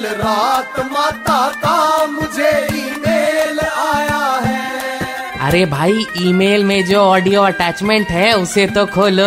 कल 0.00 0.06
रात 0.16 0.78
माता 0.92 1.38
का 1.62 2.06
मुझे 2.06 2.50
ईमेल 2.74 3.58
आया 3.60 4.20
है। 4.44 5.38
अरे 5.38 5.64
भाई 5.66 6.04
ईमेल 6.18 6.64
में 6.64 6.84
जो 6.86 7.00
ऑडियो 7.00 7.42
अटैचमेंट 7.42 8.08
है 8.08 8.32
उसे 8.32 8.66
तो 8.66 8.84
खोलो। 8.86 9.24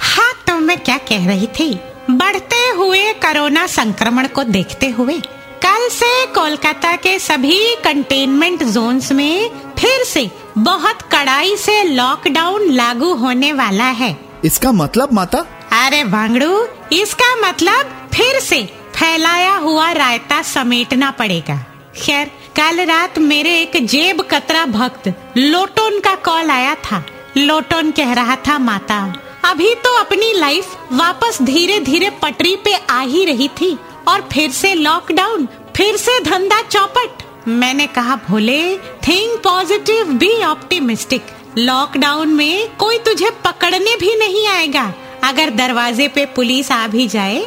हाँ 0.00 0.32
तो 0.46 0.54
मैं 0.56 0.78
क्या 0.80 0.96
कह 1.08 1.26
रही 1.28 1.46
थी? 1.58 1.68
बढ़ते 2.10 2.60
हुए 2.76 3.12
कोरोना 3.24 3.66
संक्रमण 3.66 4.26
को 4.26 4.44
देखते 4.46 4.88
हुए 4.90 5.18
कल 5.64 5.88
से 5.92 6.10
कोलकाता 6.34 6.94
के 6.96 7.18
सभी 7.18 7.58
कंटेनमेंट 7.84 8.62
जोन्स 8.66 9.10
में 9.12 9.50
फिर 9.78 10.04
से 10.04 10.30
बहुत 10.58 11.02
कड़ाई 11.12 11.56
से 11.56 11.82
लॉकडाउन 11.84 12.70
लागू 12.72 13.12
होने 13.14 13.52
वाला 13.52 13.88
है। 14.00 14.16
इसका 14.44 14.72
मतलब 14.74 15.12
माता? 15.12 15.44
अरे 15.80 16.02
वांगड़ू 16.04 16.66
इसका 16.92 17.34
मतलब 17.40 18.08
फिर 18.14 18.40
से 18.40 18.60
फैलाया 18.96 19.54
हुआ 19.56 19.90
रायता 19.92 20.42
समेटना 20.42 21.10
पड़ेगा। 21.10 21.56
खैर, 21.96 22.30
कल 22.56 22.80
रात 22.80 23.18
मेरे 23.18 23.60
एक 23.60 23.84
जेब 23.86 24.20
कतरा 24.30 24.64
भक्त, 24.66 25.08
लोटोन 25.36 25.98
का 26.00 26.14
कॉल 26.14 26.50
आया 26.50 26.74
था। 26.84 27.04
लोटोन 27.36 27.90
कह 27.90 28.12
रहा 28.12 28.36
था, 28.36 28.58
माता, 28.58 28.98
अभी 29.44 29.74
तो 29.74 29.96
अपनी 29.98 30.32
लाइफ 30.32 30.76
वापस 30.92 31.40
धीरे 31.42 31.78
धीरे 31.80 32.10
पटरी 32.22 32.54
पे 32.56 32.74
आ 32.90 33.00
ही 33.00 33.24
रही 33.24 33.48
थी 33.60 33.76
और 34.08 34.28
फिर 34.32 34.50
से 34.50 34.74
लॉकडाउन, 34.74 35.48
फिर 35.76 35.96
से 35.96 36.18
धंधा 36.20 36.60
चौपट। 36.62 37.22
मैंने 37.48 37.86
कहा, 37.86 38.16
Bhole, 38.28 38.76
think 38.76 39.38
positive, 39.44 40.12
be 40.12 40.32
optimistic. 40.42 41.26
Lockdown 41.58 42.28
में 42.28 42.76
कोई 42.76 42.98
तुझे 42.98 43.30
पकड़ने 43.44 43.96
भी 43.96 44.14
नहीं 44.16 44.46
आएगा। 44.46 44.92
अगर 45.24 45.50
दरवाजे 45.50 46.06
पे 46.08 46.24
पुलिस 46.26 46.70
आ 46.72 46.86
भी 46.86 47.06
जाए 47.08 47.46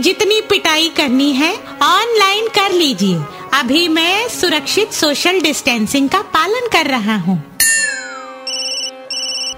जितनी 0.00 0.40
पिटाई 0.40 0.88
करनी 0.88 1.32
है 1.32 1.52
ऑनलाइन 1.82 2.48
कर 2.48 2.72
लीजिए। 2.72 3.20
अभी 3.54 3.86
मैं 3.88 4.28
सुरक्षित 4.28 4.92
सोशल 4.92 5.40
डिस्टेंसिंग 5.40 6.08
का 6.08 6.20
पालन 6.34 6.68
कर 6.72 6.86
रहा 6.86 7.16
हूँ। 7.16 7.42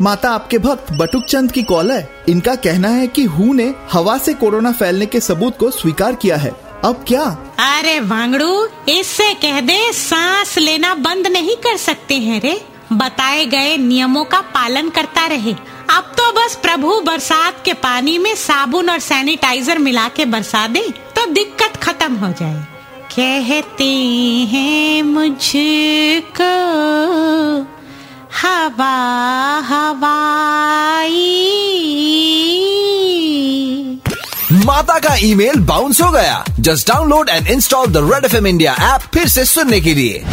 माता 0.03 0.31
आपके 0.31 0.59
भक्त 0.59 0.93
बटुक 0.93 1.25
चंद 1.25 1.53
की 1.53 1.63
कॉल 1.63 1.91
है। 1.93 2.09
इनका 2.29 2.55
कहना 2.55 2.89
है 2.89 3.07
कि 3.07 3.25
हु 3.25 3.53
ने 3.53 3.75
हवा 3.93 4.19
से 4.19 4.35
कोरोना 4.35 4.73
फैलने 4.73 5.07
के 5.07 5.21
सबूत 5.21 5.59
को 5.59 5.71
स्वीकार 5.71 6.15
किया 6.15 6.37
है। 6.37 6.51
अब 6.85 7.05
क्या? 7.09 7.25
अरे 7.59 7.99
वांगड़ू 8.01 8.67
इससे 8.89 9.33
कह 9.35 9.61
दे 9.61 9.93
सांस 9.93 10.59
लेना 10.59 10.95
बंद 10.95 11.27
नहीं 11.27 11.57
कर 11.57 11.77
सकते 11.77 12.15
हैं 12.15 12.41
रे। 12.41 12.61
बताए 12.99 13.45
गए 13.47 13.77
नियमों 13.77 14.25
का 14.25 14.41
पालन 14.55 14.89
करता 14.89 15.27
रहे। 15.27 15.53
अब 15.91 16.13
तो 16.19 16.33
बस 16.33 16.55
प्रभु 16.63 17.01
बरसात 17.01 17.63
के 17.65 17.73
पानी 17.75 18.19
में 18.19 18.35
साबुन 18.37 18.91
और 18.91 18.99
सैनिटाइजर 18.99 19.79
मिला 19.79 20.09
के 20.09 20.25
बरसा 20.25 20.67
दे 20.67 20.83
तो 21.17 21.27
दिक्कत 21.27 21.77
खत्म 21.77 22.15
हो 22.17 22.33
जाए। 22.33 22.67
कहते 23.11 23.85
हैं 24.49 25.03
मुझको, 25.03 26.53
हवा, 28.41 28.97
हवाई। 29.69 31.19
माता 34.65 34.99
का 34.99 35.15
ईमेल 35.21 35.61
बाउंस 35.61 36.01
हो 36.01 36.11
गया। 36.11 36.45
Just 36.61 36.89
download 36.89 37.29
and 37.29 37.47
install 37.47 37.87
the 37.87 37.97
red 38.13 38.25
F 38.25 38.37
M 38.37 38.47
India 38.47 38.77
app 38.95 39.01
फिर 39.15 39.29
से 39.29 39.45
सुनने 39.45 39.81
के 39.81 39.95
लिए। 39.95 40.25